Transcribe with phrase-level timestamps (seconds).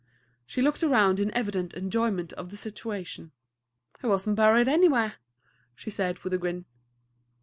[0.47, 3.33] She looked around in evident enjoyment of the situation.
[4.01, 5.17] "He was n't buried anywhere,"
[5.75, 6.65] she said, with a grin.